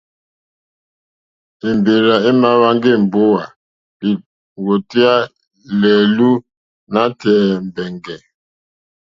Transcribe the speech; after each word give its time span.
Èmbèrzà 1.69 2.15
èmà 2.29 2.49
hwánjá 2.59 2.91
èmbówà 2.97 3.41
lìwòtéyá 4.01 5.13
lɛ̀ɛ̀lú 5.79 6.29
nǎtɛ̀ɛ̀ 6.93 7.55
mbɛ̀ngɛ̀. 7.67 8.17